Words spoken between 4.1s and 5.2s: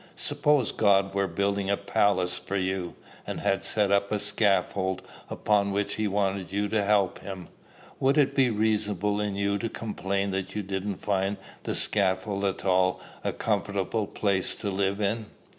a scaffold,